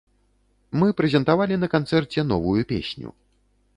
[0.83, 3.09] Мы прэзентавалі на канцэрце новую песню.